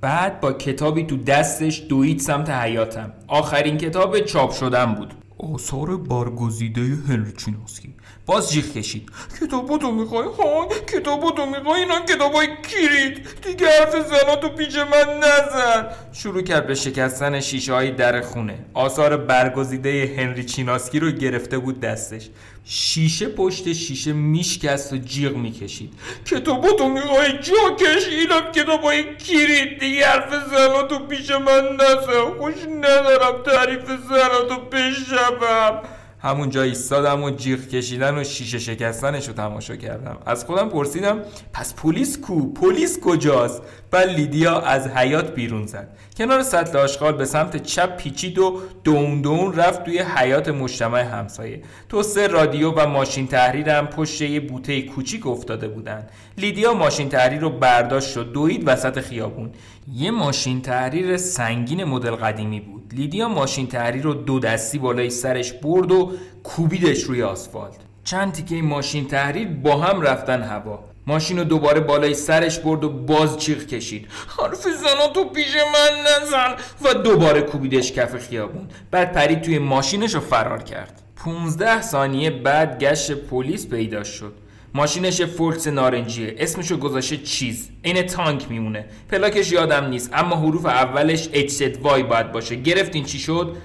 بعد 0.00 0.40
با 0.40 0.52
کتابی 0.52 1.04
تو 1.04 1.16
دستش 1.16 1.82
دوید 1.88 2.20
سمت 2.20 2.50
حیاتم. 2.50 3.12
آخرین 3.28 3.78
کتاب 3.78 4.18
چاپ 4.20 4.52
شدن 4.52 4.94
بود. 4.94 5.14
آثار 5.38 5.96
برگزیده 5.96 6.80
هنری 6.80 7.32
چیناسکی 7.32 7.94
باز 8.26 8.52
جیغ 8.52 8.72
کشید. 8.72 9.08
کتاباتو 9.40 9.92
می‌خوای 9.92 10.28
های 10.38 10.80
کتاباتو 10.92 11.46
می‌خوای 11.46 11.80
اینا 11.80 12.00
کتابای 12.00 12.48
کیرید 12.62 13.28
دیگه 13.44 13.66
حرف 13.66 13.92
زناتو 13.92 14.48
پیش 14.48 14.76
من 14.76 15.18
نزن. 15.18 15.86
شروع 16.12 16.42
کرد 16.42 16.66
به 16.66 16.74
شکستن 16.74 17.40
شیشه 17.40 17.72
های 17.72 17.90
در 17.90 18.20
خونه. 18.20 18.58
آثار 18.74 19.16
برگزیده 19.16 20.14
هنری 20.18 20.44
چیناسکی 20.44 20.98
رو 21.00 21.10
گرفته 21.10 21.58
بود 21.58 21.80
دستش. 21.80 22.28
شیشه 22.64 23.28
پشت 23.28 23.72
شیشه 23.72 24.12
میشکست 24.12 24.92
و 24.92 24.96
جیغ 24.96 25.36
می‌کشید. 25.36 25.92
کتاباتو 26.24 26.88
می‌خوای 26.88 27.32
جا 27.32 27.76
کش 27.80 28.08
اینم 28.08 28.52
کتابای 28.52 29.16
کیرید 29.16 29.78
دیگه 29.78 30.06
حرف 30.06 30.34
زناتو 30.50 30.98
پیش 30.98 31.30
من 31.30 31.76
نزن. 31.76 32.38
خوش 32.38 32.54
ندارم 32.80 33.42
تعریف 33.42 33.84
زناتو 33.84 34.60
بشنوم. 34.72 35.82
همونجا 36.18 36.62
ایستادم 36.62 37.22
و 37.22 37.30
جیغ 37.30 37.68
کشیدن 37.68 38.18
و 38.18 38.24
شیشه 38.24 38.58
شکستنش 38.58 39.28
رو 39.28 39.34
تماشا 39.34 39.76
کردم. 39.76 40.18
از 40.26 40.44
خودم 40.44 40.68
پرسیدم 40.68 41.18
پس 41.52 41.74
پلیس 41.74 42.18
کو؟ 42.18 42.52
پلیس 42.52 43.00
کجاست؟ 43.00 43.62
بعد 43.90 44.08
لیدیا 44.08 44.60
از 44.60 44.88
حیاط 44.88 45.34
بیرون 45.34 45.66
زد. 45.66 45.96
کنار 46.16 46.42
سطل 46.42 46.78
آشغال 46.78 47.12
به 47.12 47.24
سمت 47.24 47.62
چپ 47.62 47.96
پیچید 47.96 48.38
و 48.38 48.60
دوون 48.84 49.22
دوون 49.22 49.54
رفت 49.54 49.84
توی 49.84 49.98
حیاط 49.98 50.48
مجتمع 50.48 51.00
همسایه. 51.00 51.62
توسه 51.88 52.26
رادیو 52.26 52.70
و 52.70 52.86
ماشین 52.86 53.26
تحریرم 53.26 53.86
پشت 53.86 54.20
یه 54.20 54.40
بوته 54.40 54.82
کوچیک 54.82 55.26
افتاده 55.26 55.68
بودن. 55.68 56.06
لیدیا 56.38 56.74
ماشین 56.74 57.08
تحریر 57.08 57.40
رو 57.40 57.50
برداشت 57.50 58.16
و 58.16 58.24
دوید 58.24 58.62
وسط 58.66 59.00
خیابون. 59.00 59.50
یه 59.92 60.10
ماشین 60.10 60.62
تحریر 60.62 61.16
سنگین 61.16 61.84
مدل 61.84 62.10
قدیمی 62.10 62.60
بود. 62.60 62.75
لیدیا 62.92 63.28
ماشین 63.28 63.66
تحریر 63.66 64.02
رو 64.02 64.14
دو 64.14 64.40
دستی 64.40 64.78
بالای 64.78 65.10
سرش 65.10 65.52
برد 65.52 65.92
و 65.92 66.12
کوبیدش 66.44 67.02
روی 67.02 67.22
آسفالت. 67.22 67.76
چند 68.04 68.32
تیکه 68.32 68.62
ماشین 68.62 69.08
تحریر 69.08 69.48
با 69.48 69.76
هم 69.76 70.00
رفتن 70.00 70.42
هوا. 70.42 70.84
ماشین 71.06 71.38
رو 71.38 71.44
دوباره 71.44 71.80
بالای 71.80 72.14
سرش 72.14 72.58
برد 72.58 72.84
و 72.84 72.88
باز 72.88 73.38
چیغ 73.38 73.58
کشید. 73.58 74.08
حرف 74.38 74.62
زنا 74.62 75.08
تو 75.14 75.24
پیش 75.24 75.54
من 75.54 76.22
نزن. 76.22 76.54
و 76.82 76.94
دوباره 76.94 77.42
کوبیدش 77.42 77.92
کف 77.92 78.16
خیابون. 78.28 78.68
بعد 78.90 79.12
پرید 79.12 79.42
توی 79.42 79.58
ماشینش 79.58 80.14
رو 80.14 80.20
فرار 80.20 80.62
کرد. 80.62 81.02
15 81.16 81.82
ثانیه 81.82 82.30
بعد 82.30 82.78
گشت 82.78 83.12
پلیس 83.12 83.68
پیدا 83.68 84.04
شد. 84.04 84.32
ماشینش 84.74 85.22
فولکس 85.22 85.68
نارنجیه. 85.68 86.34
اسمشو 86.38 86.76
گذاشته 86.76 87.16
چیز. 87.16 87.70
عین 87.84 88.02
تانک 88.02 88.50
میمونه. 88.50 88.84
پلاکش 89.10 89.52
یادم 89.52 89.86
نیست 89.86 90.10
اما 90.12 90.36
حروف 90.36 90.66
اولش 90.66 91.28
HZY 91.28 92.02
باید 92.02 92.32
باشه. 92.32 92.56
گرفتین 92.56 93.04
چی 93.04 93.18
شد؟ 93.18 93.56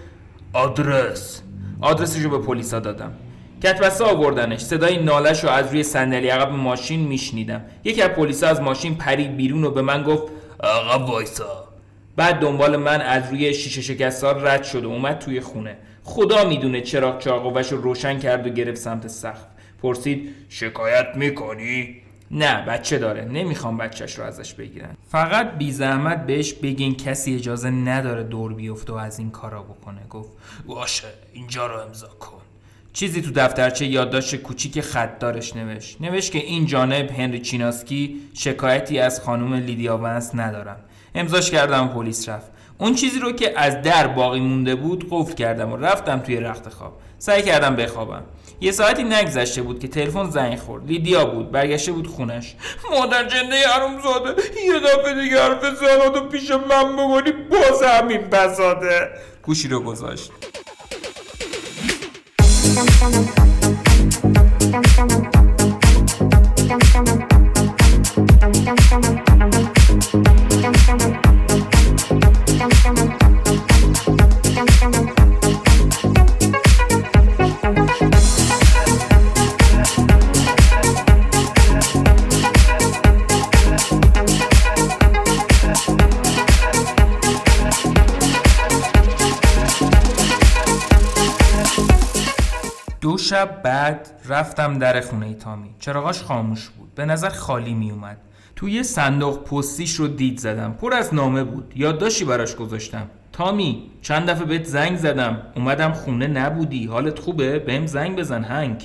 آدرس. 0.54 1.42
آدرسشو 1.82 2.30
به 2.30 2.38
پلیسا 2.38 2.80
دادم. 2.80 3.14
کتبسته 3.64 4.06
آوردنش. 4.06 4.60
صدای 4.60 4.98
نالش 4.98 5.44
رو 5.44 5.50
از 5.50 5.72
روی 5.72 5.84
صندلی 5.84 6.28
عقب 6.28 6.52
ماشین 6.52 7.00
میشنیدم. 7.00 7.62
یکی 7.84 8.02
از 8.02 8.10
پلیسا 8.10 8.48
از 8.48 8.62
ماشین 8.62 8.96
پرید 8.96 9.38
بیرون 9.38 9.64
و 9.64 9.72
به 9.72 9.82
من 9.82 10.04
گفت 10.04 10.24
عقب 10.64 11.10
وایسا. 11.10 11.68
بعد 12.16 12.40
دنبال 12.40 12.78
من 12.78 13.02
از 13.02 13.24
روی 13.30 13.54
شیشه 13.54 13.82
شکستار 13.82 14.42
رد 14.42 14.64
شد 14.64 14.86
و 14.86 14.90
اومد 14.90 15.20
توی 15.20 15.42
خونه. 15.42 15.78
خدا 16.04 16.46
می‌دونه 16.46 16.82
چراغ 16.82 17.20
چاقوش 17.20 17.72
رو 17.72 17.82
روشن 17.82 18.20
کرد 18.20 18.48
و 18.48 18.50
گرفت 18.50 18.78
سمت 18.78 19.08
سقف. 19.08 19.46
پرسید 19.82 20.36
شکایت 20.50 21.08
می‌کنی؟ 21.16 21.96
نه 22.32 22.66
بچه 22.66 22.98
داره. 22.98 23.26
نمی‌خوام 23.26 23.78
بچهش 23.78 24.20
رو 24.20 24.26
ازش 24.26 24.54
بگیرن. 24.54 24.98
فقط 25.10 25.58
بی 25.58 25.72
زحمت 25.72 26.26
بهش 26.26 26.54
بگین 26.54 26.96
کسی 26.96 27.36
اجازه 27.36 27.70
نداره 27.70 28.24
دور 28.24 28.54
بیفته 28.54 28.94
و 28.94 28.96
از 28.96 29.20
این 29.20 29.32
کارا 29.32 29.64
بکنه. 29.64 30.02
گفت 30.10 30.30
باشه 30.66 31.08
اینجا 31.34 31.68
رو 31.68 31.80
امضا 31.80 32.08
کن. 32.08 32.42
چیزی 32.94 33.22
تو 33.22 33.32
دفترچه 33.32 33.86
یادداشت 33.86 34.36
کوچیک 34.36 34.82
خطدارش 34.82 35.56
نوشت. 35.56 36.02
نوشت 36.02 36.32
که 36.32 36.40
این 36.40 36.66
جانب 36.66 37.12
هنری 37.12 37.40
چیناسکی 37.40 38.22
شکایتی 38.34 39.00
از 39.00 39.22
خانم 39.22 39.54
لیدیا 39.54 39.98
ونس 39.98 40.36
ندارم. 40.36 40.78
امضاش 41.16 41.52
کردم 41.52 41.88
پلیس 41.88 42.30
رفت. 42.30 42.52
اون 42.78 42.96
چیزی 42.96 43.20
رو 43.20 43.32
که 43.32 43.60
از 43.60 43.82
در 43.82 44.08
باقی 44.08 44.40
مونده 44.40 44.76
بود 44.76 45.08
قفل 45.10 45.34
کردم 45.34 45.72
و 45.72 45.78
رفتم 45.78 46.20
توی 46.20 46.38
رخت 46.38 46.70
خواب. 46.70 47.02
سعی 47.20 47.42
کردم 47.42 47.76
بخوابم. 47.76 48.24
یه 48.62 48.72
ساعتی 48.72 49.04
نگذشته 49.04 49.62
بود 49.62 49.80
که 49.80 49.88
تلفن 49.88 50.30
زنگ 50.30 50.60
خورد. 50.60 50.88
لیدیا 50.88 51.26
بود 51.26 51.52
برگشته 51.52 51.92
بود 51.92 52.08
خونش. 52.08 52.56
مادر 52.92 53.28
جنده 53.28 53.68
حروم 53.68 54.02
زاده 54.02 54.42
یه 54.66 54.80
دفعه 54.80 55.24
دیگه 55.24 55.44
حرف 55.44 55.62
زناتو 55.80 56.28
پیش 56.28 56.52
من 56.52 56.96
بزنی 56.96 57.32
باز 57.32 57.84
همین 57.84 58.22
بساطه. 58.22 59.10
گوشی 59.44 59.68
رو 59.68 59.80
گذاشت. 59.80 60.32
رفتم 94.52 94.80
در 94.80 95.02
خونه 95.02 95.34
تامی. 95.34 95.70
چراغاش 95.80 96.22
خاموش 96.22 96.70
بود. 96.70 96.96
به 96.96 97.06
نظر 97.06 97.30
خالی 97.30 97.74
می 97.74 97.92
اومد. 97.92 98.18
توی 98.56 98.84
صندوق 98.84 99.44
پستیش 99.44 99.96
رو 99.96 100.08
دید 100.08 100.40
زدم. 100.40 100.74
پر 100.82 100.94
از 100.94 101.14
نامه 101.14 101.44
بود. 101.44 101.74
یادداشتی 101.76 102.26
براش 102.26 102.56
گذاشتم. 102.56 103.08
تامی 103.34 103.84
چند 104.02 104.30
دفعه 104.30 104.46
بهت 104.46 104.64
زنگ 104.66 104.98
زدم. 104.98 105.42
اومدم 105.56 105.92
خونه 105.92 106.28
نبودی. 106.28 106.86
حالت 106.86 107.20
خوبه؟ 107.20 107.60
بهم 107.60 107.86
زنگ 107.88 108.16
بزن 108.16 108.44
هنگ. 108.44 108.84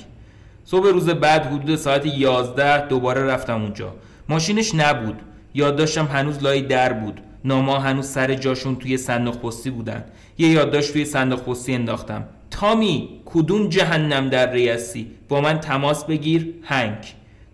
صبح 0.65 0.87
روز 0.87 1.09
بعد 1.09 1.45
حدود 1.45 1.75
ساعت 1.75 2.05
11 2.05 2.87
دوباره 2.87 3.23
رفتم 3.23 3.61
اونجا. 3.61 3.93
ماشینش 4.29 4.75
نبود. 4.75 5.19
یادداشتم 5.53 6.05
هنوز 6.05 6.43
لای 6.43 6.61
در 6.61 6.93
بود. 6.93 7.21
ناما 7.45 7.79
هنوز 7.79 8.05
سر 8.05 8.33
جاشون 8.33 8.75
توی 8.75 8.97
صندوق 8.97 9.37
پستی 9.37 9.69
بودن. 9.69 10.03
یه 10.37 10.49
یادداشت 10.49 10.93
توی 10.93 11.05
صندوق 11.05 11.39
پستی 11.39 11.75
انداختم. 11.75 12.23
تامی 12.51 13.21
کدوم 13.25 13.69
جهنم 13.69 14.29
در 14.29 14.51
ریاسی 14.51 15.11
با 15.29 15.41
من 15.41 15.59
تماس 15.59 16.05
بگیر 16.05 16.53
هنگ. 16.63 16.97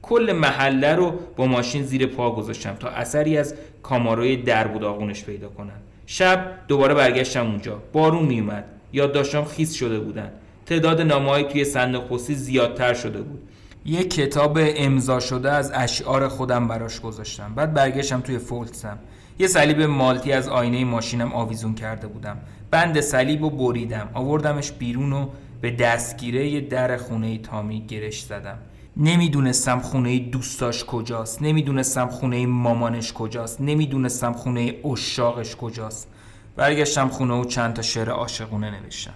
کل 0.01 0.33
محله 0.39 0.95
رو 0.95 1.13
با 1.35 1.45
ماشین 1.45 1.83
زیر 1.83 2.05
پا 2.05 2.31
گذاشتم 2.31 2.75
تا 2.79 2.87
اثری 2.87 3.37
از 3.37 3.55
کاماروی 3.83 4.37
در 4.37 4.67
بود 4.67 4.83
آغونش 4.83 5.23
پیدا 5.23 5.47
کنن. 5.49 5.79
شب 6.05 6.51
دوباره 6.67 6.93
برگشتم 6.93 7.47
اونجا. 7.47 7.81
بارون 7.93 8.25
میومد 8.25 8.65
یادداشتام 8.93 9.45
خیس 9.45 9.73
شده 9.73 9.99
بودن. 9.99 10.31
تعداد 10.65 11.01
نامه‌های 11.01 11.43
توی 11.43 11.65
صندوق 11.65 12.07
پستی 12.07 12.35
زیادتر 12.35 12.93
شده 12.93 13.21
بود. 13.21 13.39
یه 13.85 14.03
کتاب 14.03 14.59
امضا 14.61 15.19
شده 15.19 15.51
از 15.51 15.71
اشعار 15.75 16.27
خودم 16.27 16.67
براش 16.67 17.01
گذاشتم. 17.01 17.53
بعد 17.55 17.73
برگشتم 17.73 18.21
توی 18.21 18.37
فولتسم. 18.37 18.97
یه 19.39 19.47
صلیب 19.47 19.81
مالتی 19.81 20.31
از 20.31 20.47
آینه 20.49 20.85
ماشینم 20.85 21.33
آویزون 21.33 21.75
کرده 21.75 22.07
بودم. 22.07 22.37
بند 22.73 23.01
صلیب 23.01 23.43
رو 23.43 23.49
بریدم. 23.49 24.09
آوردمش 24.13 24.71
بیرون 24.71 25.13
و 25.13 25.29
به 25.61 25.71
دستگیره 25.71 26.61
در 26.61 26.97
خونه 26.97 27.37
تامی 27.37 27.85
گرش 27.85 28.23
زدم. 28.23 28.57
نمی‌دونستم 28.97 29.79
خونه 29.79 30.19
دوستاش 30.19 30.85
کجاست. 30.85 31.41
نمی‌دونستم 31.41 32.07
خونه 32.07 32.45
مامانش 32.45 33.13
کجاست. 33.13 33.61
نمی‌دونستم 33.61 34.33
خونه 34.33 34.75
اشاقش 34.91 35.55
کجاست. 35.55 36.07
برگشتم 36.55 37.07
خونه 37.07 37.33
و 37.33 37.45
چند 37.45 37.73
تا 37.73 37.81
شعر 37.81 38.09
عاشقونه 38.09 38.71
نوشتم. 38.81 39.13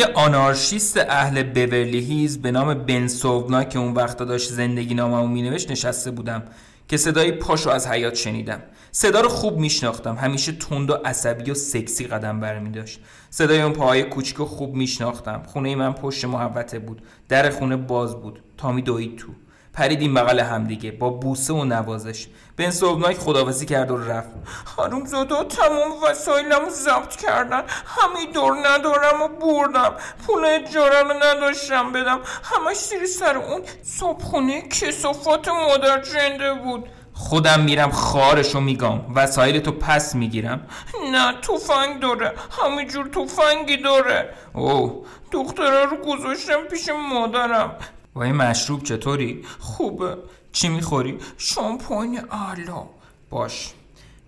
یه 0.00 0.06
آنارشیست 0.14 0.96
اهل 0.96 1.42
بورلی 1.42 2.00
هیز 2.00 2.42
به 2.42 2.50
نام 2.50 2.74
بن 2.74 3.08
سوونا 3.08 3.64
که 3.64 3.78
اون 3.78 3.92
وقتا 3.92 4.24
داشت 4.24 4.50
زندگی 4.50 4.94
ناممو 4.94 5.26
مینوشت 5.26 5.70
نشسته 5.70 6.10
بودم 6.10 6.42
که 6.88 6.96
صدای 6.96 7.32
پاشو 7.32 7.70
از 7.70 7.86
حیات 7.86 8.14
شنیدم. 8.14 8.62
صدا 8.92 9.20
رو 9.20 9.28
خوب 9.28 9.58
میشناختم. 9.58 10.14
همیشه 10.14 10.52
تند 10.52 10.90
و 10.90 10.94
عصبی 11.04 11.50
و 11.50 11.54
سکسی 11.54 12.04
قدم 12.04 12.40
برمی 12.40 12.70
داشت 12.70 13.00
صدای 13.30 13.62
اون 13.62 13.72
پاهای 13.72 14.02
کوچیک 14.02 14.36
خوب 14.36 14.74
میشناختم. 14.74 15.42
خونه 15.46 15.74
من 15.74 15.92
پشت 15.92 16.24
محوطه 16.24 16.78
بود. 16.78 17.02
در 17.28 17.50
خونه 17.50 17.76
باز 17.76 18.16
بود. 18.16 18.42
تامی 18.56 18.82
دوید 18.82 19.16
تو 19.16 19.28
پریدیم 19.72 20.14
بغل 20.14 20.40
همدیگه 20.40 20.90
با 20.90 21.10
بوسه 21.10 21.52
و 21.52 21.64
نوازش. 21.64 22.26
بن 22.56 22.70
سوبناک 22.70 23.16
خداوزی 23.18 23.66
کرد 23.66 23.90
و 23.90 23.96
رفت. 23.96 24.28
خانم 24.64 25.04
زادا 25.06 25.44
تمام 25.44 25.92
وسایلم 26.10 26.68
ضبط 26.68 27.16
کردن. 27.16 27.62
همین 27.86 28.32
دور 28.34 28.56
ندارم 28.68 29.22
و 29.22 29.28
بردم. 29.28 29.92
پول 30.26 30.44
اجاره 30.44 31.02
رو 31.02 31.12
نداشتم 31.22 31.92
بدم. 31.92 32.20
همش 32.42 32.76
زیر 32.76 33.06
سر 33.06 33.36
اون 33.36 33.62
صبحونه 33.82 34.62
کسافات 34.62 35.48
مادر 35.48 36.02
جنده 36.02 36.54
بود. 36.54 36.88
خودم 37.14 37.60
میرم 37.60 37.90
خارشو 37.90 38.60
میگم 38.60 39.14
وسایل 39.14 39.60
تو 39.60 39.72
پس 39.72 40.14
می‌گیرم. 40.14 40.66
نه 41.12 41.34
توفنگ 41.42 42.00
داره. 42.00 42.32
همینجور 42.62 43.08
توفنگی 43.08 43.76
داره. 43.76 44.34
او 44.52 45.06
دختره 45.32 45.84
رو 45.84 45.96
گذاشتم 45.96 46.64
پیش 46.70 46.88
مادرم. 47.12 47.76
و 48.14 48.18
این 48.18 48.34
مشروب 48.34 48.82
چطوری؟ 48.82 49.42
خوبه 49.58 50.16
چی 50.52 50.68
می‌خوری؟ 50.68 51.18
شامپاین 51.38 52.20
اعلا 52.30 52.82
باش. 53.30 53.72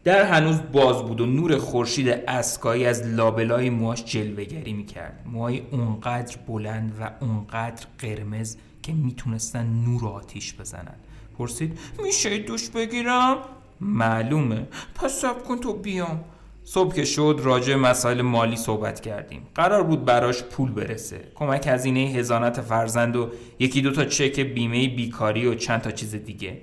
در 0.05 0.25
هنوز 0.25 0.61
باز 0.73 1.03
بود 1.03 1.21
و 1.21 1.27
نور 1.27 1.59
خورشید 1.59 2.09
اسکایی 2.09 2.87
از 2.87 3.07
لابلای 3.07 3.71
موهاش 3.71 4.05
جلوگری 4.05 4.73
می‌کرد. 4.73 5.25
موهای 5.27 5.63
اونقدر 5.71 6.37
بلند 6.49 6.97
و 7.01 7.25
اونقدر 7.25 7.87
قرمز 7.99 8.57
که 8.83 8.93
می‌تونستن 8.93 9.67
نور 9.67 10.09
آتیش 10.09 10.55
بزنن. 10.55 10.95
پرسید 11.39 11.79
میشه 12.03 12.39
دوش 12.39 12.69
بگیرم؟ 12.69 13.37
معلومه. 13.81 14.67
پس 14.95 15.21
سب 15.21 15.45
کن 15.45 15.59
تو 15.59 15.73
بیام. 15.73 16.25
صبح 16.65 16.95
که 16.95 17.05
شد 17.05 17.41
راجع 17.43 17.75
مسائل 17.75 18.23
مالی 18.23 18.57
صحبت 18.57 19.01
کردیم. 19.01 19.47
قرار 19.55 19.83
بود 19.83 20.05
براش 20.05 20.43
پول 20.43 20.73
برسه. 20.73 21.21
کمک 21.35 21.67
هزینه 21.67 22.01
هزانت 22.01 22.61
فرزند 22.61 23.17
و 23.17 23.31
یکی 23.59 23.83
دو 23.83 23.91
تا 23.91 24.05
چک 24.05 24.41
بیمه 24.41 24.89
بیکاری 24.89 25.47
و 25.47 25.55
چند 25.55 25.81
تا 25.81 25.91
چیز 25.91 26.15
دیگه. 26.15 26.63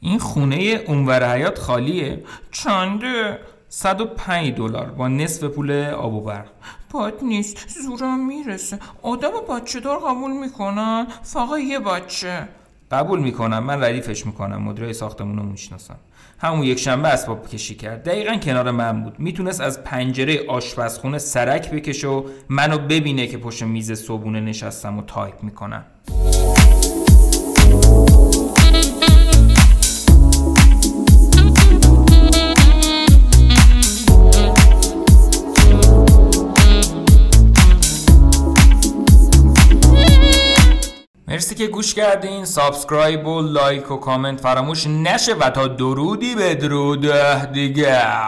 این 0.00 0.18
خونه 0.18 0.80
اونور 0.86 1.34
حیات 1.34 1.58
خالیه. 1.58 2.22
چنده؟ 2.50 3.38
105 3.68 4.54
دلار 4.54 4.86
با 4.86 5.08
نصف 5.08 5.44
پول 5.44 5.72
آب 5.72 6.14
و 6.14 6.20
برق 6.20 6.46
باد 6.90 7.18
نیست 7.22 7.68
زورم 7.68 8.26
می‌رسه. 8.26 8.78
آدم 9.02 9.30
بچه 9.50 9.80
دار 9.80 9.98
قبول 9.98 10.32
می‌کنن. 10.32 11.06
فقط 11.22 11.60
یه 11.60 11.78
بچه. 11.78 12.48
قبول 12.94 13.20
می‌کنم 13.20 13.64
من 13.64 13.84
ردیفش 13.84 14.26
می‌کنم 14.26 14.62
مدیرای 14.62 14.92
ساختمون 14.92 15.36
رو 15.36 15.42
می‌شناسم 15.42 15.96
همون 16.38 16.62
یک 16.62 16.78
شنبه 16.78 17.08
اسباب 17.08 17.48
کشی 17.48 17.74
کرد. 17.74 18.02
دقیقا 18.02 18.34
کنار 18.34 18.70
من 18.70 19.02
بود. 19.02 19.14
می‌تونست 19.18 19.60
از 19.60 19.84
پنجره 19.84 20.46
آشپزخونه 20.48 21.18
سرک 21.18 21.70
بکشه 21.70 22.08
و 22.08 22.22
منو 22.48 22.78
ببینه 22.78 23.26
که 23.26 23.38
پشت 23.38 23.62
میز 23.62 23.92
صبونه 23.92 24.40
نشستم 24.40 24.98
و 24.98 25.02
تایپ 25.02 25.42
می‌کنم. 25.42 25.84
مرسی 41.34 41.54
که 41.54 41.66
گوش 41.66 41.94
کردین. 41.94 42.44
سابسکرایب 42.44 43.26
و 43.26 43.40
لایک 43.40 43.90
و 43.90 43.96
کامنت 43.96 44.40
فراموش 44.40 44.86
نشه 44.86 45.34
و 45.34 45.50
تا 45.50 45.68
درودی 45.68 46.34
به 46.34 46.54
درود 46.54 47.06
دیگر 47.52 48.22